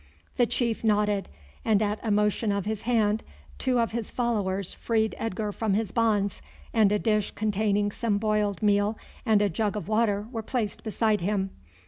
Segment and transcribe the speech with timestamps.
[0.37, 1.29] The chief nodded,
[1.63, 3.21] and at a motion of his hand
[3.59, 6.41] two of his followers freed Edgar from his bonds,
[6.73, 11.21] and a dish containing some boiled meal and a jug of water were placed beside
[11.21, 11.51] him.